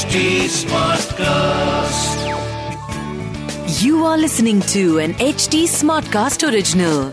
HD 0.00 0.20
Smartcast. 0.48 2.20
You 3.82 4.04
are 4.10 4.16
listening 4.16 4.60
to 4.74 4.98
an 4.98 5.12
HD 5.14 5.64
Smartcast 5.72 6.44
original. 6.48 7.12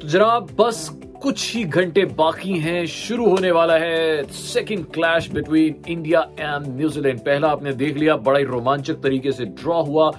तो 0.00 0.08
जनाब 0.08 0.54
बस 0.60 0.88
कुछ 1.22 1.54
ही 1.54 1.64
घंटे 1.64 2.04
बाकी 2.20 2.58
हैं 2.60 2.84
शुरू 2.86 3.28
होने 3.30 3.50
वाला 3.50 3.76
है 3.78 4.22
second 4.32 4.86
clash 4.94 5.30
between 5.32 5.82
India 5.88 6.20
and 6.38 6.66
New Zealand 6.76 7.20
पहला 7.24 7.48
आपने 7.56 7.72
देख 7.82 7.96
लिया 7.96 8.16
बड़ा 8.28 8.38
ही 8.38 8.44
रोमांचक 8.54 9.02
तरीके 9.02 9.32
से 9.32 9.44
ड्रॉ 9.62 9.82
हुआ 9.84 10.10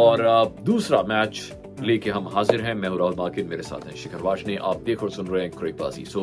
और 0.00 0.26
दूसरा 0.64 1.02
मैच 1.08 1.42
लेके 1.82 2.10
हम 2.10 2.28
हाजिर 2.34 2.60
हैं। 2.62 2.74
मैं 2.74 2.88
हूँ 2.88 2.98
राहुल 2.98 3.14
माकिन 3.18 3.46
मेरे 3.48 3.62
साथ 3.62 3.86
हैं। 3.86 3.94
शिखर 3.96 4.22
वाशनी 4.22 4.56
आप 4.70 4.80
देख 4.86 5.02
और 5.02 5.10
सुन 5.10 5.26
रहे 5.26 5.42
हैं 5.42 5.50
क्रिकबाजी 5.50 6.04
सो 6.04 6.22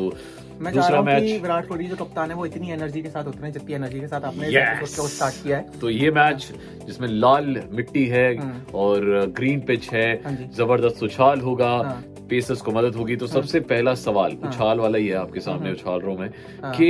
मैं 0.60 0.72
दूसरा 0.74 0.98
हूँ 0.98 1.04
मैच 1.06 1.22
विराट 1.42 1.68
कोहली 1.68 1.86
जो 1.86 1.96
कप्तान 1.96 2.30
है 2.30 2.36
वो 2.36 2.46
इतनी 2.46 2.70
एनर्जी 2.72 3.02
के 3.02 3.10
साथ 3.10 3.24
उतरे 3.24 3.50
जितनी 3.52 3.74
एनर्जी 3.74 4.00
के 4.00 4.06
साथ 4.06 4.24
आपने! 4.24 4.50
स्टार्ट 4.86 5.42
किया 5.42 5.56
है। 5.56 5.78
तो 5.80 5.90
ये 5.90 6.10
मैच 6.10 6.52
जिसमें 6.86 7.08
लाल 7.08 7.60
मिट्टी 7.72 8.04
है 8.06 8.28
और 8.74 9.04
ग्रीन 9.36 9.60
पिच 9.66 9.88
है 9.92 10.08
हाँ 10.24 10.36
ज़बरदस्त 10.56 11.02
उछाल 11.02 11.40
होगा 11.40 11.68
हाँ। 11.68 12.02
पेसर्स 12.30 12.60
को 12.60 12.72
मदद 12.72 12.94
होगी। 12.96 13.16
तो 13.16 13.26
सबसे 13.26 13.60
पहला 13.70 13.94
सवाल 13.96 14.32
उछाल 14.46 14.78
वाला 14.80 14.98
ही 14.98 15.06
है 15.08 15.14
आपके 15.16 15.40
सामने 15.40 15.72
उछाल 15.72 16.00
रहा 16.00 16.10
हूँ 16.10 16.18
मैं 16.20 16.30
हाँ। 16.62 16.72
कि 16.72 16.88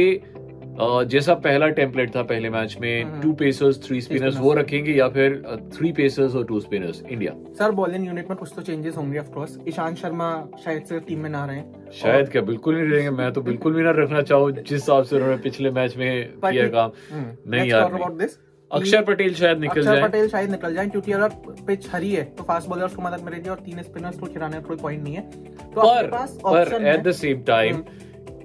जैसा 0.80 1.34
पहला 1.44 1.68
टेम्पलेट 1.76 2.14
था 2.16 2.22
पहले 2.22 2.50
मैच 2.50 2.76
में 2.80 3.20
टू 3.20 3.32
पेसर्स 3.32 3.82
थ्री 3.86 4.00
स्पिनर्स 4.00 4.36
वो 4.38 4.52
रखेंगे 4.54 4.92
या 4.92 5.08
फिर 5.08 5.42
थ्री 5.74 5.92
पेसर्स 5.92 6.34
और 6.34 6.44
टू 6.44 6.60
स्पिनर्स 6.60 7.02
इंडिया 7.02 7.32
सर 7.58 7.70
बॉलिंग 7.72 8.06
यूनिट 8.06 8.28
में 8.30 8.36
कुछ 8.38 8.52
तो 8.56 8.62
चेंजेस 8.62 8.96
होंगे 8.96 9.18
ऑफ़ 9.18 9.30
कोर्स 9.30 9.58
ईशांत 9.68 9.96
शर्मा 9.96 10.30
शायद 10.64 10.82
से 10.82 11.00
टीम 11.00 11.20
में 11.20 11.30
ना 11.30 11.44
रहे। 11.46 11.62
शायद 11.92 12.28
क्या 12.28 12.42
बिल्कुल 12.42 12.74
नहीं 12.74 12.90
रहेंगे 12.90 13.10
मैं 13.16 13.32
तो 13.32 13.42
बिल्कुल 13.42 13.74
भी 13.74 13.82
ना 13.82 13.90
रखना 13.96 14.22
चाहूँ 14.22 14.50
जिस 14.52 14.72
हिसाब 14.72 15.04
से 15.04 15.16
उन्होंने 15.16 15.36
पिछले 15.42 15.70
मैच 15.70 15.96
में 15.96 16.10
किया 16.40 16.68
काम। 16.68 16.90
हम्म, 17.12 17.50
नहीं 17.50 17.70
यार. 17.70 18.28
अक्षर 18.70 19.02
पटेल 19.04 19.34
शायद 19.34 19.58
निकल 19.60 19.80
अक्षर 19.80 19.92
जाए। 19.92 20.02
पटेल 20.02 20.28
शायद 20.28 20.50
निकल 20.50 20.74
जाए 20.74 20.86
क्योंकि 20.86 21.12
अगर 21.12 21.28
पिच 21.66 21.86
हरी 21.92 22.10
है 22.12 22.24
तो 22.36 22.44
फास्ट 22.44 22.68
बॉलर्स 22.68 22.94
को 22.94 23.02
मदद 23.02 23.24
मिलेगी 23.24 23.48
और 23.48 23.58
तीन 23.66 23.82
स्पिनर्स 23.82 24.18
को 24.18 24.26
खिलाने 24.26 24.56
का 24.56 24.66
कोई 24.68 24.76
पॉइंट 24.76 25.02
नहीं 25.02 25.14
है। 25.14 25.22
तो 25.22 25.82
पर 25.82 26.06
पास 26.10 26.38
पर 26.44 26.86
at 26.86 27.02
the 27.02 27.12
same 27.12 27.42
time 27.46 27.82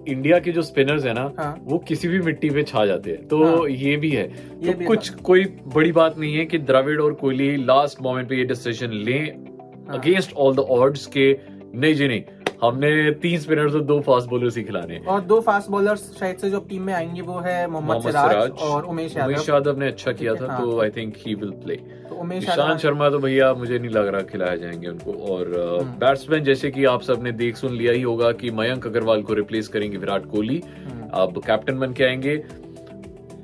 India 0.07 0.39
के 0.39 0.51
जो 0.51 0.61
स्पिनर्स 0.61 1.05
है 1.05 1.13
ना 1.13 1.31
हाँ। 1.39 1.55
वो 1.61 1.77
किसी 1.87 2.07
भी 2.07 2.19
मिट्टी 2.19 2.49
पे 2.49 2.63
छा 2.63 2.85
जाते 2.85 3.11
हैं 3.11 3.27
तो 3.27 3.43
हाँ। 3.45 3.67
ये 3.69 3.95
भी 3.97 4.09
है 4.09 4.23
ये 4.23 4.71
तो 4.71 4.77
भी 4.79 4.85
कुछ 4.85 5.09
कोई 5.21 5.45
बड़ी 5.75 5.91
बात 5.91 6.17
नहीं 6.17 6.35
है 6.35 6.45
कि 6.45 6.57
द्रविड़ 6.59 6.99
और 7.01 7.13
कोहली 7.13 7.55
लास्ट 7.65 8.01
मोमेंट 8.01 8.29
पे 8.29 8.37
ये 8.37 8.43
डिसीज़न 8.45 8.93
लें 9.03 9.25
हाँ। 9.25 9.97
अगेंस्ट 9.97 10.33
ऑल 10.35 10.55
द 10.55 10.59
ऑर्ड्स 10.71 11.05
के 11.07 11.31
नहीं 11.75 11.93
जी 11.95 12.07
नहीं 12.07 12.40
हमने 12.63 13.11
तीन 13.21 13.39
स्पिनर्स 13.39 13.75
और 13.75 13.81
दो 13.81 13.99
फास्ट 14.07 14.29
बॉलर्स 14.29 14.57
ही 14.57 14.63
खिलाने 14.63 14.93
हैं। 14.93 15.05
और 15.05 15.21
दो 15.21 15.39
फास्ट 15.41 15.69
बॉलर्स 15.71 16.01
शायद 16.19 16.37
से 16.37 16.49
जो 16.49 16.59
टीम 16.69 16.81
में 16.83 16.93
आएँगे 16.93 17.21
वो 17.21 17.39
है 17.39 17.55
मोहम्मद 17.67 18.01
सिराज 18.01 18.51
और 18.63 18.83
उमेश 18.85 19.15
यादव 19.17 19.29
उमेश 19.29 19.49
यादव 19.49 19.79
ने 19.79 19.87
अच्छा 19.87 20.11
किया 20.11 20.35
था 20.35 20.51
हाँ। 20.51 20.59
तो 20.61 20.81
I 20.81 20.89
think 20.89 21.13
he 21.17 21.35
will 21.35 21.51
play 21.63 21.73
Yadav 21.73 22.77
Sharma 22.77 23.09
तो 23.09 23.19
भैया 23.19 23.53
मुझे 23.53 23.77
नहीं 23.79 23.89
लग 23.89 24.07
रहा 24.07 24.21
खिलाए 24.31 24.57
जाएँगे 24.57 24.87
उनको 24.87 25.13
और 25.33 25.47
हम्म। 25.81 25.99
बैट्समैन 25.99 26.43
जैसे 26.43 26.71
कि 26.71 26.85
आप 26.85 27.01
सबने 27.01 27.31
देख 27.41 27.57
सुन 27.57 27.73
लिया 27.73 27.93
ही 27.93 28.01
होगा 28.01 28.31
कि 28.41 28.51
मयंक 28.51 28.87
अग्रवाल 28.87 29.23
को 29.23 29.33
रिप्लेस 29.33 29.67
करेंगे 29.67 29.97
विराट 29.97 30.25
कोहली 30.25 30.61
हम्म। 30.77 31.09
अब 31.21 31.41
कैप्टन 31.47 31.79
बन 31.79 31.93
के 31.93 32.03
आएँगे 32.03 32.35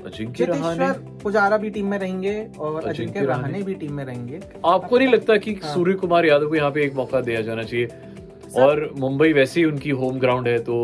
अजिंक्य 0.06 0.45
रहाणे 0.45 0.92
पुजारा 1.23 1.58
भी 1.58 1.70
टीम 1.70 1.88
में 1.88 1.98
रहेंगे 2.00 2.36
और 2.60 2.84
अजिंक्य। 2.84 3.26
रहाणे 3.26 3.62
भी 3.64 3.73
टीम 3.76 3.94
में 3.94 4.04
रहेंगे 4.06 4.40
आपको 4.66 4.98
नहीं 4.98 5.08
लगता 5.08 5.38
कि 5.38 5.54
हाँ। 5.54 5.73
सूर्य 5.73 5.94
कुमार 5.95 6.26
यादव 6.26 6.50
को 6.50 6.56
यहाँ 6.56 6.72
पे 6.72 6.84
एक 6.86 6.94
मौका 6.95 7.22
दिया 7.22 7.42
जाना 7.42 7.64
चाहिए 7.64 7.88
और 8.56 8.90
मुंबई 9.00 9.34
वैसे 9.34 9.59
ही 9.59 9.66
उनकी 9.66 9.90
होम 10.00 10.20
ग्राउंड 10.20 10.48
है 10.48 10.58
तो 10.59 10.76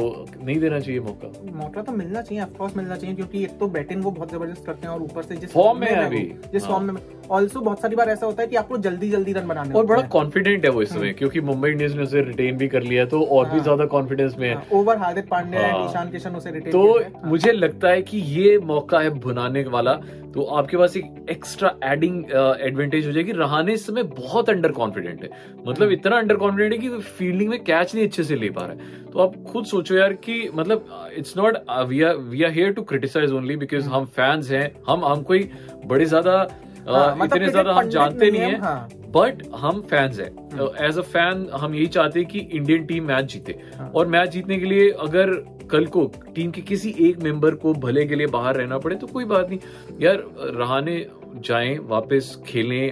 नहीं 0.41 0.59
देना 0.59 0.79
चाहिए 0.79 0.99
मौका 0.99 1.31
मौका 1.53 1.81
तो 1.81 1.91
मिलना 1.91 2.21
चाहिए 2.21 2.43
ऑफकोर्स 2.43 2.77
मिलना 2.77 2.95
चाहिए 2.95 3.15
क्योंकि 3.15 3.43
एक 3.43 3.57
तो 3.59 3.67
बैटिंग 3.69 4.03
वो 4.03 4.11
बहुत 4.11 4.31
ज़बरदस्त 4.31 4.65
करते 4.65 4.87
हैं 4.87 4.93
और 4.93 5.01
ऊपर 5.01 5.23
से 5.23 5.35
जिस 5.35 5.53
Form 5.53 5.79
में 5.79 5.87
है 5.87 6.05
अभी। 6.05 6.23
जिस 6.53 6.63
हाँ। 6.63 6.71
फॉर्म 6.71 6.93
में 6.93 7.01
ऑल्सो 7.31 7.59
बहुत 7.61 7.81
सारी 7.81 7.95
बार 7.95 8.09
ऐसा 8.09 8.25
होता 8.25 8.41
है 8.41 8.47
कि 8.47 8.55
आपको 8.55 8.77
जल्दी 8.77 9.09
जल्दी 9.09 9.33
रन 9.33 9.47
बनाने 9.47 9.73
और 9.73 9.85
बड़ा 9.85 10.01
कॉन्फिडेंट 10.13 10.65
है 10.65 10.71
वो 10.71 10.81
इस 10.81 10.89
समय 10.89 11.13
क्योंकि 11.13 11.41
मुंबई 11.41 11.69
इंडियंस 11.69 11.93
ने 11.95 12.01
उसे 12.03 12.21
रिटेन 12.21 12.57
भी 12.57 12.67
कर 12.67 12.83
लिया 12.83 13.03
है, 13.03 13.09
तो 13.09 13.21
और 13.21 13.45
भी 13.45 13.51
हाँ। 13.51 13.63
ज़्यादा 13.63 13.85
कॉन्फिडेंस 13.85 14.35
में 14.39 14.47
है 14.49 14.53
हाँ, 14.55 14.65
ओवर 14.73 14.97
हार्दिक 14.97 15.29
पांड्या 15.29 15.67
हाँ। 15.67 15.85
ईशान 15.85 16.09
किशन 16.11 16.35
उसे 16.35 16.51
रिटेन 16.51 16.71
तो। 16.71 16.99
हाँ। 16.99 17.29
मुझे 17.29 17.51
लगता 17.51 17.89
है 17.89 18.01
कि 18.01 18.17
ये 18.17 18.57
मौका 18.65 18.99
है 18.99 19.09
भुनाने 19.19 19.63
वाला 19.67 19.93
तो 20.33 20.43
आपके 20.57 20.77
पास 20.77 20.95
एक 20.97 21.25
एक्स्ट्रा 21.29 21.73
एडिंग 21.83 22.31
एडवांटेज 22.61 23.05
हो 23.07 23.11
जाएगी। 23.11 23.31
रहाने 23.31 23.73
इस 23.73 23.85
समय 23.87 24.03
बहुत 24.03 24.49
अंडर 24.49 24.71
कॉन्फिडेंट 24.71 25.23
है। 25.23 25.29
मतलब 25.57 25.81
हम्म। 25.81 25.93
इतना 25.93 26.17
अंडर 26.17 26.35
कॉन्फिडेंट 26.35 26.73
है 26.73 26.79
कि 26.79 27.01
फील्डिंग 27.17 27.49
में 27.49 27.63
कैच 27.63 27.93
नहीं 27.95 28.07
अच्छे 28.07 28.23
से 28.23 28.35
ले 28.35 28.49
पा 28.49 28.65
रहा 28.65 28.71
है। 28.73 29.11
तो 29.11 29.19
आप 29.19 29.35
खुद 29.43 29.65
सोचो 29.65 29.95
यार 29.95 30.13
कि 30.25 30.49
मतलब 30.53 31.11
it's 31.17 31.37
not 31.37 31.57
we 31.87 32.01
are 32.01 32.15
we 32.15 32.43
are 32.43 32.51
here 32.51 32.71
to 32.73 32.81
criticize 32.83 33.31
only 33.31 33.55
because 33.57 33.89
हम 33.89 34.05
फैंस 34.15 34.51
हैं। 34.51 34.71
हम 34.87 35.05
हम 35.05 35.21
कोई 35.23 35.49
बड़े 35.85 36.05
ज़्यादा 36.05 36.43
मतलब 36.87 37.23
इतने 37.25 37.47
ज़्यादा 37.47 37.73
हम 37.73 37.89
जानते 37.89 38.31
नहीं 38.31 38.41
है 38.41 38.59
हाँ। 38.61 38.87
बट 39.15 39.43
हम 39.55 39.81
फैंस 39.89 40.19
हैं। 40.19 40.85
एज 40.87 40.97
अ 40.97 41.01
फ़ैन 41.03 41.47
हम 41.53 41.75
यही 41.75 41.87
चाहते 41.87 42.19
हैं 42.19 42.27
कि 42.29 42.39
इंडियन 42.39 42.85
टीम 42.85 43.03
मैच 43.07 43.31
जीते। 43.33 43.59
हाँ। 43.77 43.91
और 43.95 44.07
मैच 44.07 44.29
जीतने 44.29 44.57
के 44.59 44.65
लिए 44.65 44.89
अगर 45.01 45.33
कल 45.71 45.85
को 45.85 46.05
टीम 46.35 46.51
के 46.51 46.61
किसी 46.61 46.89
एक 47.01 47.17
मेंबर 47.23 47.55
को 47.55 47.73
भले 47.83 48.05
के 48.05 48.15
लिए 48.15 48.27
बाहर 48.27 48.55
रहना 48.55 48.77
पड़े 48.77 48.95
तो 48.95 49.07
कोई 49.07 49.25
बात 49.25 49.49
नहीं। 49.49 49.59
यार 50.01 50.23
रहाने 50.55 51.05
जाएँ 51.45 51.77
वापस 51.83 52.37
खेलें 52.47 52.91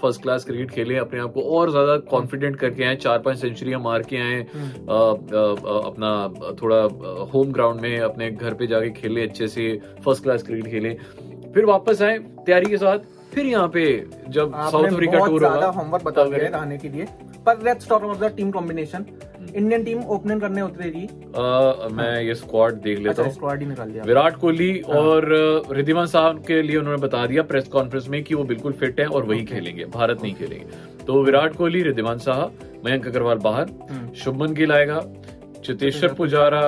फ़र्स्ट 0.00 0.22
क्लास 0.22 0.44
क्रिकेट 0.44 0.70
खेलें 0.70 0.98
अपने 0.98 1.20
आप 1.20 1.32
को 1.32 1.42
और 1.58 1.70
ज़्यादा 1.70 1.96
कॉन्फिडेंट 2.10 2.56
करके 2.56 2.84
आए 2.84 2.96
चार 2.96 3.18
पाँच 3.22 3.38
सेंचुरियाँ 3.38 3.80
मार 3.80 4.02
के 4.02 4.16
आए 4.18 4.40
अ, 4.40 4.46
अपना 5.82 6.54
थोड़ा 6.62 6.80
होम 7.32 7.52
ग्राउंड 7.52 7.80
में 7.80 7.98
अपने 8.00 8.30
घर 8.30 8.54
पे 8.54 8.66
जाके 8.66 8.90
खेले 9.00 9.26
अच्छे 9.28 9.48
से 9.48 9.70
फ़र्स्ट 10.04 10.22
क्लास 10.22 10.42
क्रिकेट 10.42 10.70
खेलें। 10.70 10.96
फिर 11.54 11.64
वापस 11.64 12.02
आए 12.02 12.18
तैयारी 12.46 12.66
के 12.66 12.76
साथ। 12.76 12.98
फिर 13.34 13.46
यहाँ 13.46 13.68
पे 13.68 13.84
जब 14.28 14.52
साउथ 14.70 14.86
अफ्रीका 14.86 15.18
टूर 15.18 15.44
होगा 15.44 15.66
होमवर्क 15.68 16.02
बता 16.04 16.22
है 16.22 16.30
करें। 16.30 16.48
रहने 16.50 16.78
के 16.78 16.88
लिए। 16.88 17.06
पर 17.46 17.62
let's 17.64 17.88
talk 17.88 18.02
about 18.02 18.18
the 18.18 18.32
team 18.36 18.50
combination. 18.50 19.04
Indian 19.54 19.84
team 19.84 20.02
opening 20.06 20.40
करने 20.40 20.62
उतरेगी 20.62 21.08
मैं 21.94 22.20
ये 22.22 22.34
स्क्वाड 22.34 22.74
देख 22.82 22.98
लेता 22.98 23.10
अच्छा 23.10 23.22
हूँ। 23.22 23.32
स्क्वाड 23.32 23.60
ही 23.62 23.66
निकाल 23.66 23.90
दिया। 23.90 24.04
विराट 24.04 24.36
कोहली 24.36 24.70
हाँ। 24.88 24.98
और 24.98 25.26
रिद्धिमान 25.70 26.06
साहब 26.06 26.42
के 26.46 26.60
लिए 26.62 26.76
उन्होंने 26.76 27.00
बता 27.02 27.26
दिया 27.26 27.42
प्रेस 27.42 27.68
कॉन्फ्रेंस 27.68 28.08
में 28.08 28.22
कि 28.24 28.34
वो 28.34 28.44
बिल्कुल 28.44 28.72
फिट 28.72 29.00
हैं 29.00 29.06
और 29.06 29.24
वही 29.24 29.44
खेलेंगे 29.44 29.84
भारत 29.94 30.22
नहीं 30.22 30.34
खेलेंगे। 30.34 31.04
तो 31.06 31.22
विराट 31.24 31.56
कोहली 31.56 31.82
रिद्धिमान 31.82 32.18
साहब 32.18 32.58
मयंक 32.84 33.06
अग्रवाल 33.06 33.38
बाहर। 33.38 33.70
हम्म। 33.90 34.12
शुभमन 34.14 34.52
गिल 34.54 34.72
आएगा। 34.72 35.02
चेतेश्वर 35.64 36.12
पुजारा 36.14 36.60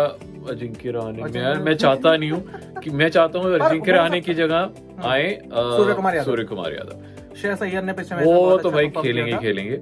अजिंक्य 0.50 0.90
रहाणे 0.90 1.22
मैं 1.22 1.54
मैं 1.64 1.74
चाहता 1.76 2.16
नहीं 2.16 2.30
हूँ 2.30 2.80
कि 2.82 2.90
मैं 2.92 3.08
चाहता 3.10 3.38
हूँ 3.38 3.54
अजिंक्य 3.54 3.90
हो 3.90 3.96
रहाणे 3.96 4.20
की 4.20 4.34
जगह 4.34 5.08
आए 5.08 5.30
सूर्य 5.46 5.94
कुमार 5.94 6.14
यादव। 6.14 6.24
सूर्य 6.24 6.44
कुमार 6.44 6.72
यादव। 6.72 7.34
श्रेयस 7.36 7.62
अय्यर 7.62 7.82
ने 7.82 7.92
पिछले 7.92 8.24
वो 8.24 8.34
तो 8.50 8.56
अच्छा 8.58 8.70
भाई 8.70 8.88
खेलेंगे 8.96 9.36
खेलेंगे। 9.38 9.76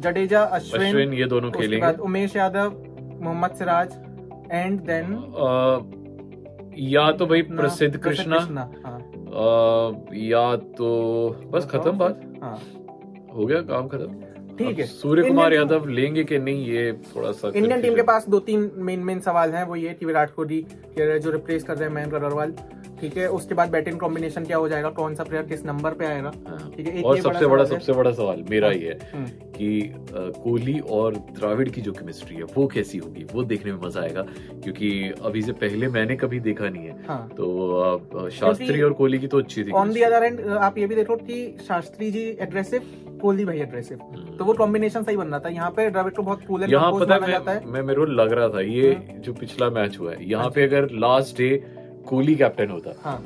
जडेजा 0.00 0.42
अश्विन 0.42 0.82
अश्विन 0.82 1.12
ये 1.14 1.26
दोनों 1.26 1.50
खेलेंगे। 1.50 1.92
उमेश 2.02 2.36
यादव 2.36 2.70
मोहम्मद 3.22 3.54
सिराज 3.58 3.88
एंड 4.52 4.80
देन 4.90 5.06
या 6.88 7.10
तो 7.12 7.26
भाई 7.26 7.42
प्रसिद्ध 7.44 7.96
कृष्णा। 7.96 8.38
हाँ। 8.84 8.98
या 10.14 10.44
तो 10.78 10.88
बस 11.52 11.66
खत्म 11.70 11.98
बात। 11.98 12.20
हाँ। 12.42 12.58
हो 13.34 13.46
गया 13.46 13.60
काम 13.70 13.88
खत्म। 13.88 14.10
ठीक 14.58 14.78
है। 14.78 14.86
सूर्य 14.86 15.22
कुमार 15.28 15.54
यादव 15.54 15.88
लेंगे 15.90 16.24
कि 16.24 16.38
नहीं 16.38 16.66
ये 16.66 16.92
थोड़ा 17.14 17.32
सा 17.32 17.52
इंडियन 17.54 17.82
टीम 17.82 17.94
के 17.96 18.02
पास 18.10 18.28
दो 18.28 18.38
तीन 18.48 18.70
मेन 18.88 19.00
मेन 19.04 19.20
सवाल 19.20 19.52
हैं 19.54 19.64
वो 19.66 19.76
ये 19.76 19.94
कि 19.94 20.06
विराट 20.06 20.34
कोहली 20.34 20.64
जो 20.98 21.30
रिप्लेस 21.30 21.62
कर 21.64 21.76
रहे 21.76 21.88
हैं 21.88 21.94
मयंक 21.94 22.14
अग्रवाल 22.14 22.54
ठीक 23.00 23.16
है? 23.16 23.26
उसके 23.30 23.54
बाद 23.54 23.68
बैटिंग 23.70 23.98
कॉम्बिनेशन 23.98 24.44
क्या 24.44 24.56
हो 24.56 24.68
जाएगा? 24.68 24.88
कौन 24.90 25.14
सा 25.14 25.24
प्लेयर 25.24 25.44
किस 25.46 25.64
नंबर 25.66 25.94
पे 25.94 26.06
आएगा? 26.06 26.32
हाँ। 26.48 26.70
ठीक 26.76 26.86
है 26.86 27.02
और 27.02 27.20
सबसे 27.20 27.46
बड़ा 27.46 27.64
सबसे 27.64 27.92
बड़ा 27.92 28.12
सवाल 28.12 28.42
मेरा 28.50 28.70
ये 28.70 28.88
है 28.88 29.10
हम्म, 29.12 29.26
कि 29.52 29.92
कोहली 30.38 30.78
और 30.90 31.16
द्राविड 31.38 31.70
की 31.72 31.80
जो 31.80 31.92
केमिस्ट्री 31.92 32.36
है 32.36 32.44
वो 32.56 32.66
कैसी 32.68 32.98
होगी? 32.98 33.24
वो 33.34 33.42
देखने 33.44 33.72
में 33.72 33.78
मज़ा 33.84 34.00
आएगा 34.02 34.22
क्योंकि 34.64 34.90
अभी 35.24 35.42
से 35.42 35.52
पहले 35.62 35.88
मैंने 35.88 36.16
कभी 36.16 36.40
देखा 36.40 36.68
नहीं 36.68 36.86
है। 36.86 37.04
हाँ। 37.08 37.28
तो 37.36 38.28
शास्त्री 38.30 38.82
और 38.82 38.92
कोहली 38.92 39.18
की 39.18 39.26
तो 39.26 39.38
अच्छी 39.38 39.64
थी 39.64 39.70
ऑन 39.72 39.92
दी 39.92 40.00
अदर 40.02 40.24
एंड 40.24 40.40
आप 40.48 40.78
ये 40.78 40.86
भी 40.86 40.94
देखो 40.94 41.16
कि 41.18 41.56
शास्त्री 41.68 42.10
जी 42.10 42.26
एग्रेसिव 42.40 42.82
कोहली 43.18 43.44
भाई 43.44 43.60
एग्रेसिव 43.60 43.98
हम्म। 44.02 44.36
तो 44.36 44.44
वो 44.44 44.52
कॉम्बिनेशन 44.54 45.02
सही 45.02 45.16
बन 45.16 45.26
रहा 45.26 45.40
था। 45.40 45.48
यहाँ 45.50 45.70
पे 45.70 45.88
द्रविड 45.90 46.14
को 46.14 46.22
बहुत 46.22 46.44
कूल 46.46 46.64
यहाँ 46.64 46.92
पता 46.94 47.14
है 47.16 47.32
है 47.32 47.38
मैं, 47.40 47.60
मैं 47.66 47.82
मेरे 47.82 47.98
को 47.98 48.06
लग 48.14 48.32
रहा 48.32 48.48
था 48.48 48.60
ये 48.62 48.94
जो 49.18 49.32
पिछला 49.34 49.70
मैच 49.72 49.98
हुआ 49.98 50.12
है 50.12 50.28
यहाँ 50.30 50.50
पे 50.50 50.64
अगर 50.64 50.88
लास्ट 50.96 51.36
डे 51.38 51.50
कोहली 52.08 52.34
कैप्टन 52.36 52.70
होता। 52.70 52.94
हाँ। 53.02 53.18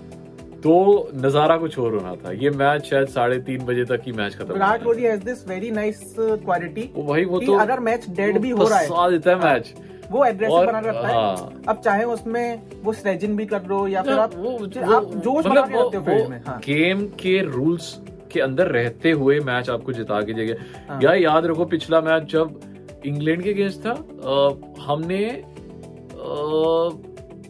तो 0.63 0.75
नज़ारा 1.17 1.57
कुछ 1.59 1.79
और 1.79 1.95
होना 1.95 2.15
था। 2.17 2.33
ये 2.35 2.51
मैच 2.53 2.85
शायद 2.87 3.09
साढ़े 3.11 3.39
तीन 3.43 3.65
बजे 3.67 3.85
तक 3.85 4.03
ही 4.07 4.13
मैच 4.15 4.35
खत्म 4.35 4.53
Virat 4.53 4.83
Kohli 4.85 5.03
has 5.03 5.25
this 5.25 5.47
very 5.49 5.71
nice 5.73 6.15
quality 6.19 6.91
वो 6.95 7.05
भाई 7.05 7.25
वो 7.25 7.41
तो 7.41 7.57
अगर 7.61 7.81
मैच 7.83 8.09
डेड 8.11 8.39
भी 8.39 8.51
हो 8.51 8.69
रहा 8.69 8.79
है 8.79 9.11
देता 9.11 9.31
है 9.31 9.37
मैच 9.39 9.75
वो 10.11 10.25
एग्रेसिव 10.25 10.55
और, 10.55 10.67
बना 10.67 10.79
रखता 10.81 11.09
है। 11.09 11.15
हाँ। 11.15 11.63
अब 11.69 11.81
चाहे 11.81 12.05
उसमें 12.05 12.63
वो 12.83 12.93
स्ट्रेचिंग 12.93 13.37
भी 13.37 13.47
कर 13.47 13.63
लो 13.67 13.87
या 13.89 14.03
फिर 14.03 14.19
आप 14.19 14.35
वो, 14.37 14.51
आप 14.95 15.05
जोश 15.17 15.45
बना 15.45 15.61
के 15.61 15.81
रखते 15.81 15.97
हो 15.97 16.03
फ़ील्ड 16.05 16.29
में 16.31 16.41
हाँ। 16.47 16.59
गेम 16.65 17.05
के 17.21 17.41
रूल्स 17.47 17.95
के 18.33 18.41
अंदर 18.41 18.67
रहते 18.73 19.11
हुए 19.21 19.39
मैच 19.41 19.71
आपको 19.71 19.93
जिता 19.93 20.21
के 20.23 20.33
देगा 20.33 20.55
हाँ। 20.89 21.01
यार 21.03 21.17
याद 21.17 21.47
रखो 21.47 21.65
पिछला 21.75 22.01
मैच 22.01 22.31
जब 22.33 22.61
इंग्लैंड 23.07 23.43
के 23.43 23.51
अगेंस्ट 23.51 23.87
था 23.87 23.91
अ, 23.91 24.83
हमने 24.83 25.23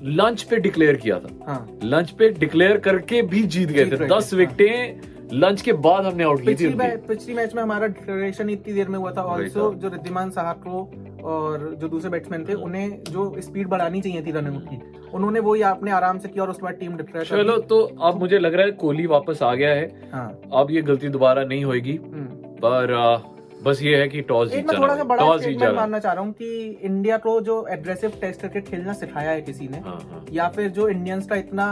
लंच 0.04 0.42
पे 0.42 0.56
डिक्लेयर 0.56 0.96
किया 0.96 1.18
था। 1.18 1.28
हाँ। 1.46 1.78
लंच 1.84 2.10
पे 2.10 2.28
डिक्लेयर 2.38 2.78
करके 2.86 3.20
भी 3.32 3.42
जीत 3.54 3.68
गए 3.68 3.84
थे। 3.86 4.06
दस 4.08 4.32
विकेटें 4.34 5.10
लंच 5.32 5.60
के 5.62 5.72
बाद 5.84 6.04
हमने 6.06 6.24
आउट 6.24 6.40
की 6.40 6.54
थी 6.54 6.68
पिछली 7.08 7.34
मैच 7.34 7.54
में 7.54 7.62
हमारा 7.62 7.86
डिक्लेरेशन 7.86 8.50
इतनी 8.50 8.72
देर 8.74 8.88
में 8.88 8.98
हुआ 8.98 9.12
था। 9.12 9.22
ऑल्सो 9.34 9.72
जो 9.74 9.88
रिद्धिमान 9.88 10.30
साहको 10.30 10.82
और 11.24 11.74
जो 11.80 11.88
दूसरे 11.88 12.10
बैट्समैन 12.10 12.44
थे 12.44 12.54
उन्हें 12.60 13.02
जो 13.10 13.32
स्पीड 13.40 13.68
बढ़ानी 13.68 14.00
चाहिए 14.00 14.22
थी 14.22 14.30
रनिंग 14.30 14.60
की 14.62 14.80
उन्होंने 15.14 15.40
वो 15.40 15.54
ही 15.54 15.62
आपने 15.62 15.90
आराम 15.90 16.18
से 16.18 16.28
किया 16.28 16.44
और 16.44 16.50
उसके 16.50 16.62
बाद 16.62 16.74
टीम 16.74 16.96
डिक्लेयर 16.96 17.26
चलो 17.26 17.56
तो 17.72 17.80
अब 18.02 18.18
मुझे 18.20 18.38
लग 18.38 18.54
रहा 18.54 18.66
है 18.66 18.72
कोहली 18.82 19.06
वापस 19.06 19.42
आ 19.42 19.54
गया 19.54 19.70
है। 19.70 20.10
हाँ। 20.12 20.28
अब 20.54 20.70
ये 20.70 20.82
गलती 20.82 21.08
दोबारा 21.08 21.44
नहीं 21.44 21.64
होगी 21.64 21.96
हम्म। 22.04 22.26
पर 22.58 22.92
अ, 22.92 23.62
बस 23.64 23.82
ये 23.82 23.96
है 23.96 24.08
कि 24.08 24.20
टॉस 24.22 24.48
एक 24.48 24.54
जीत 24.54 24.66
मैं 24.66 24.80
थोड़ा 24.80 24.94
सा 24.96 25.04
बड़ा 25.04 25.36
स्टेटमेंट 25.36 25.74
मानना 25.74 25.98
चाह 25.98 26.12
रहा 26.12 26.24
हूँ 26.24 26.32
कि 26.32 26.78
इंडिया 26.82 27.16
को 27.18 27.40
जो 27.40 27.64
एग्रेसिव 27.70 28.12
टेस्ट 28.20 28.40
क्रिकेट 28.40 28.68
खेलना 28.68 28.92
सिखाया 28.92 29.30
है 29.30 29.42
किसी 29.42 29.68
ने 29.68 29.78
हाँ 29.78 29.98
हाँ। 30.10 30.24
या 30.32 30.48
फिर 30.48 30.68
जो 30.70 30.88
इंडियंस 30.88 31.26
का 31.26 31.36
इतना 31.36 31.66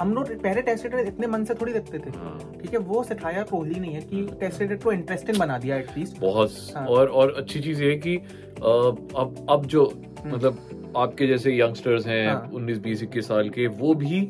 हम 0.00 0.12
लोग 0.14 0.30
पहले 0.42 0.62
टेस्ट 0.62 0.86
क्रिकेट 0.86 1.06
इतने 1.08 1.26
मन 1.26 1.44
से 1.44 1.54
थोड़ी 1.54 1.72
देखते 1.72 1.98
थे। 1.98 2.10
हाँ। 2.16 2.38
ठीक 2.62 2.72
है 2.72 2.78
वो 2.90 3.02
सिखाया 3.04 3.42
कोहली 3.50 3.80
नहीं 3.80 3.94
है 3.94 4.00
कि 4.02 4.22
टेस्ट 4.40 4.56
क्रिकेट 4.58 4.82
को 4.82 4.92
इंटरेस्टिंग 4.92 5.38
बना 5.38 5.58
दिया 5.58 5.76
एटलीस्ट 5.76 6.20
बहुत 6.20 6.52
हाँ। 6.76 6.86
और 6.86 7.08
और 7.20 7.34
अच्छी 7.38 7.60
चीज़ 7.60 7.82
ये 7.82 7.90
है 7.90 7.96
कि 7.98 8.16
अब 8.16 9.46
अब 9.50 9.66
जो 9.66 9.84
मतलब 10.26 10.92
आपके 10.96 11.26
जैसे 11.26 11.56
यंगस्टर्स 11.58 12.06
हैं 12.06 12.26
हाँ। 12.28 12.50
19 12.54 12.78
20 12.82 13.02
21 13.04 13.28
साल 13.28 13.48
के 13.48 13.66
वो 13.82 13.94
भी 13.94 14.20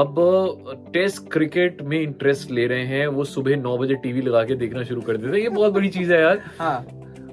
अब 0.00 0.14
टेस्ट 0.92 1.28
क्रिकेट 1.32 1.82
में 1.82 2.00
इंटरेस्ट 2.00 2.50
ले 2.50 2.66
रहे 2.66 2.84
हैं 2.86 3.06
वो 3.14 3.24
सुबह 3.24 3.56
नौ 3.56 3.76
बजे 3.78 3.94
टीवी 4.02 4.20
लगा 4.22 4.42
के 4.44 4.54
देखना 4.54 4.82
शुरू 4.84 5.00
कर 5.00 5.16
देते 5.16 5.36
हैं। 5.36 5.42
ये 5.42 5.48
बहुत 5.50 5.72
बड़ी 5.72 5.88
चीज़ 5.96 6.12
है 6.12 6.20
यार। 6.20 6.40
हाँ। 6.58 6.82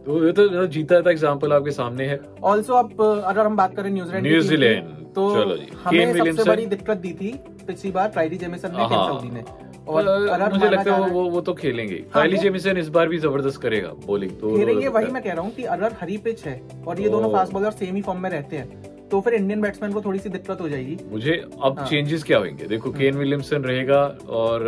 तो 0.06 0.26
ये 0.26 0.32
तो 0.32 0.66
जीता 0.68 1.02
था 1.02 1.12
एग्जांपल 1.12 1.54
आपके 1.54 1.72
सामने 1.72 2.06
है। 2.06 2.20
ऑल्सो 2.44 2.74
अब 2.74 3.02
अगर 3.26 3.46
हम 3.46 3.56
बात 3.56 3.76
करें 3.76 3.90
न्यूजीलैंड 3.92 4.28
न्यूजीलैंड, 4.28 4.88
तो 5.18 5.28
हमें 5.28 5.66
सबसे 5.84 6.12
विलियमसन। 6.14 6.50
बड़ी 6.50 6.66
दिक्कत 6.68 6.98
दी 6.98 7.14
थी 7.14 7.32
पिछली 7.68 7.92
बार 7.92 8.10
ट्राइडी 8.10 8.38
जेमिसन 8.38 8.72
ने 8.72 8.88
केन 8.88 8.98
हाँ। 8.98 9.22
ने 9.34 9.44
और 9.88 10.08
अगर 10.08 10.54
मुझे 10.54 10.70
लगता 10.70 10.94
है 10.94 11.00
वो 11.00 11.08
वो, 11.10 11.30
वो 11.30 11.42
तो 11.42 11.54
खेलेंगे। 11.54 11.96
हाँ, 11.96 12.12
काइली 12.14 12.38
जेमिसन 12.38 12.78
इस 12.78 12.90
बार 12.90 13.08
भी 13.10 13.18
ज़बरदस्त 13.20 13.62
करेगा 13.62 13.90
बॉलिंग 14.06 14.32
तो 14.40 14.56
खेलेंगे 14.58 14.88
वही 14.90 15.12
मैं 15.12 15.24
कह 15.24 15.34
रहा 15.34 15.42
हूँ 15.42 15.52
कि 15.54 15.64
अगर 15.76 15.96
हरी 16.02 16.18
पिच 16.26 16.46
है 16.46 16.62
और 16.88 17.02
ये 17.02 17.10
दोनों 17.10 17.32
फास्ट 17.34 17.54
बॉलर 17.54 17.72
सेम 17.74 17.96
ही 17.96 18.02
फॉर्म 18.02 18.20
में 18.22 18.30
रहते 18.30 18.58
हैं 18.58 19.08
तो 19.10 19.22
फिर 19.22 19.34
इंडियन 19.34 19.62
बैट्समैन 19.62 19.94
को 19.94 20.02
थोड़ी 20.02 20.20
सी 20.20 20.30
दिक्कत 20.30 20.62
हो 20.62 20.70
जाएगी। 20.70 20.98
मुझे 21.12 21.34
अब 21.64 21.80
हाँ। 21.80 21.88
चेंजेस 21.88 22.24
क्या 22.24 22.38
होंगे? 22.38 22.66
देखो 22.68 22.92
केन 22.94 23.18
विलियमसन 23.18 23.64
रहेगा 23.64 24.02
और 24.38 24.66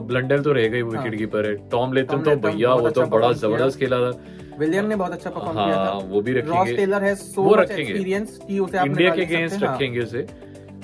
ब्लंडल 0.00 0.42
तो 0.42 0.52
रहेगा 0.52 0.76
ही 0.76 0.82
हाँ। 0.82 0.90
विकेट 0.90 1.18
कीपर 1.18 1.46
है। 1.46 1.54
टॉम 1.70 1.92
लेथम 1.92 2.22
तो 2.22 2.36
भैया 2.38 2.74
वो 2.74 2.80
तो 2.80 3.00
अच्छा 3.00 3.04
बड़ा 3.16 3.32
ज़बरदस्त 3.34 3.78
खेला 3.78 3.98
था। 4.00 4.10
विलियम 4.58 4.84
ने 4.84 4.96
बहुत 4.96 5.12
अच्छा 5.12 5.30
परफॉर्म 5.30 5.52
किया 5.54 5.76
हाँ 5.76 5.86
था। 5.86 6.06
वो 6.06 6.20
भी 6.20 6.32
रखेंगे। 6.32 6.76
टेलर 6.76 7.04
है 7.04 7.14
सो 7.14 7.42
वो 7.42 7.54
रखेंगे। 7.54 7.92
इंडिया 7.92 9.14
के 9.14 9.24
अगेंस्ट 9.24 9.64
हाँ। 9.64 9.74
रखेंगे 9.74 10.00
उसे। 10.00 10.26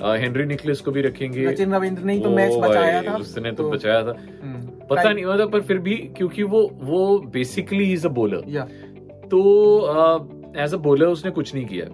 हेनरी 0.03 0.45
निकलेस 0.45 0.81
को 0.81 0.91
भी 0.91 1.01
रखेंगे। 1.01 1.51
सचिन 1.53 1.73
रविंद्र 1.75 2.03
ने 2.03 2.19
तो 2.19 2.29
मैच 2.29 2.55
बचाया 2.55 3.01
था। 3.03 3.15
उसने 3.15 3.51
तो 3.51 3.69
बचाया 3.69 4.01
था। 4.03 4.15
हम्म, 4.43 4.59
पता 4.89 5.11
नहीं 5.11 5.25
मतलब 5.25 5.51
पर 5.51 5.61
फिर 5.61 5.77
भी 5.77 5.95
क्योंकि 6.17 6.43
वो 6.43 6.61
वो 6.81 7.17
बेसिकली 7.33 7.91
इज़ 7.93 8.05
अ 8.07 8.09
बॉलर 8.09 8.43
या 8.47 8.63
तो 9.31 9.39
एज 10.57 10.73
अ 10.73 10.77
बॉलर 10.77 11.05
उसने 11.07 11.31
कुछ 11.31 11.53
नहीं 11.55 11.65
किया। 11.65 11.85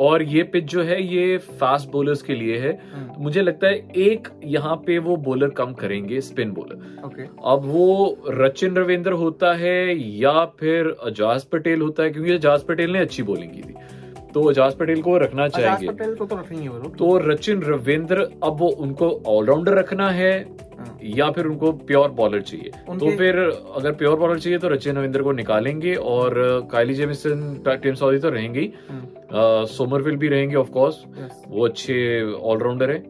और 0.00 0.22
ये 0.22 0.42
पिच 0.44 0.64
जो 0.64 0.82
है 0.82 1.02
ये 1.04 1.36
फास्ट 1.60 1.90
बॉलर्स 1.90 2.22
के 2.22 2.34
लिए 2.34 2.58
है। 2.58 2.72
हम्म, 2.94 3.06
तो 3.06 3.22
मुझे 3.22 3.42
लगता 3.42 3.66
है 3.66 3.76
एक 3.98 4.28
यहाँ 4.44 4.76
पे 4.86 4.98
वो 4.98 5.16
बॉलर 5.24 5.48
कम 5.56 5.72
करेंगे 5.74 6.20
स्पिन 6.20 6.52
बॉलर 6.52 7.02
ओके 7.04 7.22
अब 7.50 7.64
वो 7.64 8.16
रचिन 8.30 8.76
रविंद्र 8.76 9.12
होता 9.14 9.52
है 9.54 9.76
या 10.18 10.44
फिर 10.60 10.94
अजाज 11.04 11.44
पटेल 11.44 11.80
होता 11.82 12.02
है 12.02 12.10
क्योंकि 12.10 12.32
अजाज 12.32 12.62
पटेल 12.64 12.92
ने 12.92 12.98
अच्छी 12.98 13.22
बॉलिंग 13.22 13.52
की 13.52 13.62
थी। 13.62 13.73
तो 14.34 14.42
अजाज 14.42 14.74
पटेल 14.74 15.00
को 15.02 15.16
रखना 15.18 15.48
चाहेंगे 15.48 15.86
पटेल 15.88 16.14
को 16.14 16.26
तो 16.26 16.36
रखेंगे 16.36 16.68
तो 16.98 17.16
रचिन 17.18 17.62
रविंद्र 17.62 18.28
अब 18.44 18.56
वो 18.60 18.68
उनको 18.84 19.10
ऑलराउंडर 19.26 19.74
रखना 19.74 20.10
है 20.10 20.32
हाँ। 20.78 20.98
या 21.04 21.30
फिर 21.30 21.46
उनको 21.46 21.72
प्योर 21.86 22.10
बॉलर 22.12 22.40
चाहिए। 22.42 22.70
तो 22.88 23.10
फिर 23.16 23.38
अगर 23.76 23.92
प्योर 23.92 24.16
बॉलर 24.18 24.38
चाहिए 24.38 24.58
तो 24.58 24.68
रचिन 24.68 24.96
रविंद्र 24.96 25.22
को 25.22 25.32
निकालेंगे 25.32 25.94
और 25.94 26.34
काइली 26.72 26.94
जेमिसन 26.94 27.62
टीम 27.68 27.94
सऊदी 27.94 28.18
तो 28.18 28.30
रहेंगे। 28.30 28.60
ही। 28.60 28.72
सोमरविल 29.68 30.16
भी 30.16 30.28
रहेंगे 30.28 30.56
ऑफ़ 30.56 30.70
कोर्स 30.70 31.02
वो 31.48 31.64
अच्छे 31.66 31.96
ऑलराउंडर 32.32 32.90
है। 32.90 33.02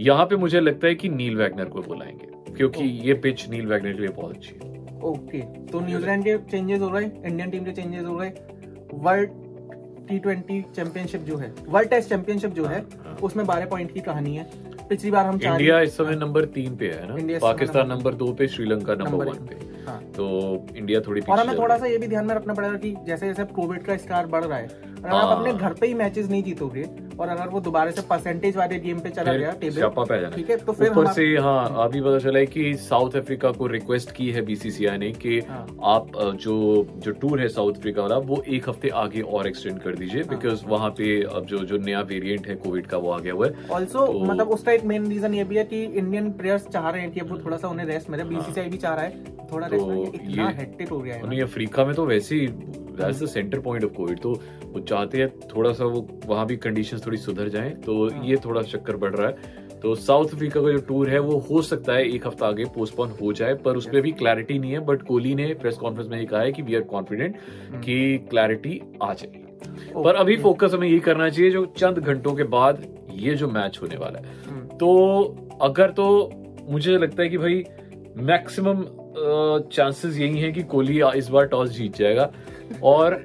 यहाँ 0.00 0.26
पे 0.26 0.36
मुझे 0.36 0.60
लगता 0.60 0.86
है 0.86 0.94
कि 0.94 1.08
नील 1.08 1.36
वैगनर 1.36 1.64
को 1.64 1.82
बुलाएँगे 1.82 2.52
क्योंकि 2.52 2.84
ये 3.06 3.14
पिच 3.16 3.48
नील 3.50 3.66
वैगनर 3.66 3.92
के 3.92 3.98
लिए 3.98 4.12
बहुत 4.16 4.36
अच्छी 4.36 4.54
है। 4.54 4.76
ओके 5.04 5.40
तो 5.66 5.80
न्यूजीलैंड 5.80 6.24
के 6.24 6.36
चेंजेस 6.50 6.80
हो 6.80 6.88
रहे 6.88 7.04
हैं 7.04 7.24
इंडियन 7.24 7.50
टीम 7.50 7.64
के 7.64 7.72
चेंजेस 7.72 8.04
हो 8.04 8.18
रहे 8.18 8.28
हैं 8.28 8.34
वर्ल्ड 8.94 9.46
टी 10.08 10.18
ट्वेंटी 10.18 10.60
चैंपियनशिप 10.76 11.20
जो 11.20 11.36
है 11.36 11.54
वर्ल्ड 11.68 11.90
टेस्ट 11.90 12.08
चैंपियनशिप 12.08 12.50
जो 12.50 12.64
है 12.64 12.78
हाँ। 12.80 13.16
उसमें 13.22 13.46
बारह 13.46 13.66
पॉइंट 13.66 13.92
की 13.92 14.00
कहानी 14.00 14.36
है। 14.36 14.50
पिछली 14.88 15.10
बार 15.10 15.26
हम 15.26 15.40
इंडिया 15.44 15.80
इस 15.80 15.96
समय 15.96 16.16
नंबर 16.16 16.44
तीन 16.44 16.76
पे 16.76 16.86
है 16.86 17.08
ना? 17.08 17.38
पाकिस्तान 17.38 17.88
नंबर- 17.88 18.16
दो 18.16 18.32
पे 18.32 18.48
श्रीलंका 18.48 18.94
नंबर 18.94 19.10
नंबर 19.10 19.26
वन 19.26 19.46
पे। 19.46 19.54
हाँ। 19.86 20.02
तो 20.16 20.66
इंडिया 20.76 21.00
थोड़ी 21.00 21.20
और 21.20 21.38
हमें 21.38 21.58
थोड़ा 21.58 21.76
सा 21.78 21.86
ये 21.86 21.98
भी 21.98 22.06
ध्यान 22.06 22.26
में 22.26 22.34
रखना 22.34 22.54
पड़ेगा 22.54 22.76
कि 22.76 22.94
जैसे 23.06 23.26
जैसे 23.26 23.44
कोविड 23.44 23.82
का 23.82 23.96
स्टार 23.96 24.26
बढ़ 24.26 24.44
रहा 24.44 24.58
है 24.58 24.68
अगर 24.98 25.10
हाँ। 25.10 25.20
आप 25.22 25.38
अपने 25.38 25.52
घर 25.54 25.72
पे 25.72 25.86
ही 25.86 25.94
मैचेस 25.94 26.28
नहीं 26.30 26.42
जीतोगे 26.42 26.82
और 27.20 27.28
अगर 27.28 27.48
वो 27.48 27.60
दोबारा 27.60 27.90
से 27.90 28.02
परसेंटेज 28.02 28.56
वाले 28.56 28.78
गेम 28.78 28.98
पे 29.00 29.10
चला 29.10 29.32
गया 29.32 29.50
टेबल 29.60 30.30
ठीक 30.34 30.50
है 30.50 30.56
तो 30.56 30.72
फिर 30.72 30.90
ऊपर 30.90 31.06
से 31.12 31.24
हाँ 31.38 31.84
अभी 31.84 32.00
पता 32.00 32.18
चला 32.18 32.38
है 32.38 32.46
कि 32.46 32.74
साउथ 32.80 33.16
अफ्रीका 33.16 33.50
को 33.52 33.66
रिक्वेस्ट 33.68 34.10
की 34.10 34.30
है 34.30 34.42
बीसीसीआई 34.42 34.98
ने 34.98 35.10
कि 35.14 35.38
हाँ। 35.48 35.66
आप 35.86 36.10
जो 36.36 36.56
जो 36.98 37.12
टूर 37.20 37.40
है 37.40 37.48
साउथ 37.48 37.78
अफ्रीका 37.78 38.02
वाला 38.02 38.16
वो 38.26 38.42
एक 38.48 38.68
हफ़्ते 38.68 38.88
आगे 38.96 39.20
और 39.20 39.48
एक्सटेंड 39.48 39.80
कर 39.82 39.94
दीजिए 39.94 40.22
हाँ। 40.22 40.28
बिकॉज़ 40.30 40.64
वहाँ 40.66 40.90
पे 40.90 41.22
अब 41.24 41.46
जो 41.46 41.58
जो 41.64 41.78
नया 41.80 42.00
वेरिएंट 42.08 42.48
है 42.48 42.54
कोविड 42.56 42.86
का 42.86 42.98
वो 42.98 43.10
आ 43.10 43.18
गया 43.18 43.32
हुआ 43.32 43.46
है 43.46 43.68
ऑल्सो 43.70 44.06
तो- 44.06 44.22
मतलब 44.22 44.50
उसका 44.50 44.72
एक 44.72 44.84
मेन 44.84 45.06
रीजन 45.06 45.34
ये 45.34 45.44
भी 45.44 45.56
है 45.56 45.64
की 45.64 45.82
इंडियन 45.84 46.30
प्लेयर्स 46.32 46.66
चाह 46.68 46.90
रहे 46.90 47.02
हैं 47.02 47.10
कि 47.12 47.20
अब 47.20 47.30
वो 47.30 47.38
थोड़ा 47.44 47.56
सा 47.56 47.68
उन्हें 47.68 47.86
रेस्ट 47.86 48.10
मिले 48.10 48.24
बीसीसीआई 48.26 48.68
भी 48.68 48.78
चाह 48.78 48.94
रहा 48.94 49.04
है 49.04 49.46
थोड़ा 49.52 49.66
हाँ। 49.66 49.70
तो 49.70 49.76
रेस्ट 49.76 49.88
मिले 49.88 50.24
इतना 50.24 50.48
ये- 50.48 50.58
हेक्टिक 50.58 50.88
हो 50.88 50.98
गया 50.98 51.16
है 51.16 51.40
अफ्रीका 51.42 51.84
में 51.84 51.94
तो 51.94 52.06
वैसे 52.06 52.36
ही 52.36 52.46
that's 52.98 53.22
the 53.22 53.26
centre 53.26 53.60
point 53.60 53.84
of 53.84 53.92
covid 53.92 54.20
तो 54.20 54.32
वो 54.64 54.80
चाहते 54.80 55.18
हैं 55.18 55.28
थोड़ा 55.48 55.72
सा 55.72 55.84
वो 55.84 56.06
वहाँ 56.26 56.46
भी 56.46 56.56
कंडीशंस 56.58 57.06
थोड़ी 57.06 57.16
सुधर 57.18 57.48
जाएँ। 57.48 57.74
तो 57.76 58.08
हाँ। 58.08 58.24
ये 58.24 58.36
थोड़ा 58.44 58.62
चक्कर 58.64 58.96
बढ़ 58.96 59.14
रहा 59.14 59.28
है। 59.28 59.56
तो 59.80 59.94
साउथ 59.94 60.34
अफ्रीका 60.34 60.60
का 60.60 60.70
जो 60.72 60.78
टूर 60.78 61.08
है 61.10 61.18
वो 61.18 61.36
हो 61.50 61.60
सकता 61.62 61.92
है 61.92 62.08
एक 62.08 62.26
हफ़्ता 62.26 62.46
आगे 62.46 62.64
पोस्टपोन 62.74 63.10
हो 63.20 63.32
जाए 63.32 63.54
पर 63.64 63.76
उस 63.76 63.86
पर 63.88 64.00
भी 64.00 64.12
क्लैरिटी 64.12 64.58
नहीं 64.58 64.72
है। 64.72 64.80
बट 64.84 65.02
कोहली 65.02 65.34
ने 65.34 65.46
प्रेस 65.54 65.76
कॉन्फ्रेंस 65.76 66.08
में 66.10 66.18
ये 66.18 66.24
कहा 66.26 66.40
है 66.40 66.52
कि 66.52 66.62
वी 66.62 66.74
आर 66.74 66.82
कॉन्फिडेंट 66.90 67.36
कि 67.84 68.18
क्लैरिटी 68.30 68.80
आ 69.02 69.12
जाएगी। 69.12 69.44
पर 69.94 70.14
अभी 70.14 70.36
फोकस 70.36 70.74
हमें 70.74 70.88
यही 70.88 70.98
करना 71.00 71.28
चाहिए 71.30 71.50
जो 71.50 71.64
चंद 71.78 71.98
घंटों 71.98 72.34
के 72.34 72.42
बाद 72.50 72.82
ये 73.12 73.34
जो 73.34 73.48
मैच 73.48 73.78
होने 73.82 73.96
वाला 73.96 74.18
है। 74.18 74.34
हम्म, 74.48 74.66
तो 74.68 75.58
अगर 75.62 75.90
तो 75.90 76.30
मुझे 76.70 76.96
लगता 76.96 77.22
है 77.22 77.28
कि 77.28 77.38
भाई 77.38 77.64
मैक्सिमम 78.24 78.84
चांसेस 79.72 80.18
यही 80.18 80.40
है 80.40 80.50
कि 80.52 80.62
कोहली 80.62 81.00
इस 81.16 81.28
बार 81.28 81.46
टॉस 81.46 81.70
जीत 81.70 81.96
जाएगा। 81.96 82.30
और 82.82 83.24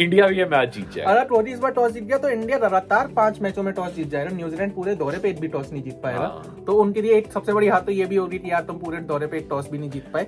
इंडिया 0.00 0.26
भी 0.26 0.36
ये 0.38 0.44
मैच 0.46 0.74
जीत 0.74 0.90
जाएगा। 0.92 1.10
अगर 1.10 1.24
कोहली 1.28 1.52
इस 1.52 1.58
बार 1.58 1.72
टॉस 1.72 1.92
जीत 1.92 2.04
गया 2.04 2.18
तो 2.18 2.28
इंडिया 2.30 2.58
लगातार 2.58 3.06
पाँच 3.16 3.40
मैचों 3.40 3.62
में 3.62 3.72
टॉस 3.74 3.94
जीत 3.94 4.08
जाएगा। 4.08 4.36
न्यूजीलैंड 4.36 4.74
पूरे 4.74 4.94
दौरे 4.96 5.18
पे 5.18 5.30
एक 5.30 5.40
भी 5.40 5.48
टॉस 5.48 5.72
नहीं 5.72 5.82
जीत 5.82 6.00
पाएगा। 6.02 6.20
हाँ। 6.20 6.64
तो 6.66 6.80
उनके 6.82 7.02
लिए 7.02 7.16
एक 7.16 7.32
सबसे 7.32 7.52
बड़ी 7.52 7.68
हाथ 7.68 7.80
तो 7.80 7.92
ये 7.92 8.04
भी 8.04 8.16
होगी 8.16 8.38
कि 8.38 8.50
यार 8.50 8.62
तुम 8.64 8.78
पूरे 8.78 9.00
दौरे 9.02 9.26
पे 9.26 9.38
एक 9.38 9.46
टॉस 9.50 9.70
भी 9.70 9.78
नहीं 9.78 9.90
जीत 9.90 10.12
पाए। 10.14 10.26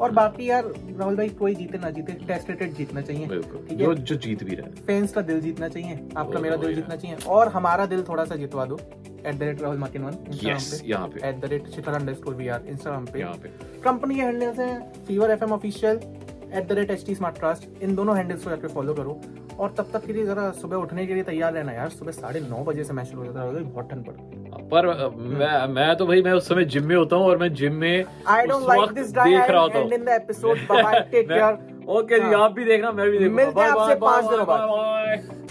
और 0.00 0.10
बाकी 0.10 0.48
यार 0.48 0.64
राहुल 0.98 1.16
भाई 1.16 1.28
कोई 1.38 1.54
जीते 1.54 1.78
ना 1.78 1.90
जीते 1.90 2.12
टेस्ट 2.26 2.46
क्रिकेट 2.46 2.72
जीतना 2.76 3.00
चाहिए। 3.00 3.26
ठीक 3.26 3.72
जो 3.72 3.90
है? 3.90 3.94
जो 3.96 4.16
जीत 4.16 4.44
भी 4.44 4.54
रहा। 4.56 4.70
फैंस 4.86 5.12
का 5.12 5.20
दिल 5.22 5.40
जीतना 5.40 5.68
चाहिए 5.68 5.98
आपका 6.16 6.38
मेरा 6.40 6.56
दिल 6.56 6.74
जीतना 6.74 6.96
चाहिए। 6.96 7.16
और 7.28 7.48
हमारा 7.48 7.86
दिल 7.86 8.02
थोड़ा 8.08 8.24
सा 8.24 8.36
जितवा 8.36 8.64
दो। 8.64 8.78
At 9.26 9.34
the 9.34 9.42
rate 9.42 9.62
Rahul 9.62 9.78
Martin 9.78 10.02
one 10.02 10.16
यहाँ 10.84 11.06
पे। 11.08 11.28
At 11.28 11.40
the 11.40 11.48
rate 11.50 11.66
Shikhar 11.70 11.92
underscore 12.14 12.34
we 12.34 12.48
are 12.48 12.62
Instagram 12.66 13.06
पे। 13.06 13.48
कंपनी 13.82 14.14
के 14.14 14.20
हैंडल्स 14.20 14.58
हैं 14.58 15.04
fever 15.06 15.30
F 15.30 15.44
M 15.44 15.52
official 15.52 16.00
at 16.54 16.68
the 16.68 16.72
rate 16.72 16.90
H 16.90 17.04
T 17.06 17.14
smart 17.14 17.38
cast 17.38 17.82
इन 17.82 17.94
दोनों 17.94 18.16
हैंडल्स 18.16 18.44
को 18.44 18.50
जाकर 18.50 18.68
फॉलो 18.68 18.94
करो। 18.94 19.20
और 19.58 19.74
तब 19.78 19.90
तक 19.92 20.04
के 20.06 20.12
लिए 20.12 20.26
जरा 20.26 20.50
सुबह 20.50 20.76
उठने 20.76 21.06
के 21.06 21.14
लिए 21.14 21.22
तैयार 21.22 21.52
रहना 21.52 21.72
यार। 21.72 21.88
सुबह 21.88 22.12
साढ़े 22.12 22.40
नौ 22.40 22.64
बजे 22.64 22.84
से 22.84 22.92
मैच 22.92 23.06
शुरू 23.06 23.18
हो 23.18 23.24
जाता 23.26 23.40
है 23.40 23.62
बहुत 23.64 23.90
ठंड 23.90 24.04
पड़ती 24.04 24.22
है। 24.22 24.68
पर 24.68 24.86
मैं 25.18 25.66
मैं 25.74 25.96
तो 25.96 26.06
भाई 26.06 26.22
मैं 26.22 26.32
उस 26.32 26.48
समय 26.48 26.64
जिम 26.64 26.86
में 26.86 26.96
होता 26.96 27.16
हूँ 27.16 27.26
और 27.26 27.38
मैं 27.38 27.52
जिम 27.54 27.74
में 27.74 28.04
आई 28.26 28.46
डोंट 28.46 28.68
लाइक 28.68 28.90
दिस 28.90 29.06
देख 29.10 29.50
रहा 29.50 29.60
होता 29.60 29.78
हूँ। 29.78 29.90
The 29.90 30.08
episode 30.08 30.58
bye 30.58 30.82
bye 30.82 31.00
take 31.12 31.28
मैं- 31.28 31.40
केयर 31.40 31.96
ओके 31.98 32.18
जी 32.18 32.34
हाँ। 32.34 32.42
आप 32.44 32.52
भी 32.52 32.64
देखना 32.64 32.92
मैं 32.92 33.10
भी 33.10 33.18
देखूँगा। 33.18 33.44
मिलते 33.44 33.60
हैं 33.60 33.68
आपसे 33.68 33.94
पाँच 33.94 34.24
दिनों 34.24 34.46
बाद। 34.46 34.60
bye, 34.60 34.76
bye. 34.76 35.50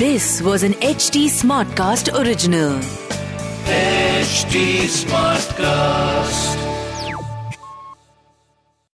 This 0.00 0.26
was 0.42 0.62
an 0.62 0.74
HT 0.88 1.24
Smartcast 1.28 2.12
original. 4.28 4.48
HD 4.48 4.88
Smartcast. 4.88 6.67